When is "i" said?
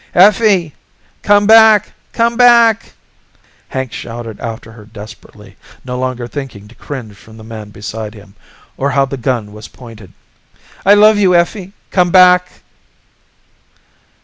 10.87-10.95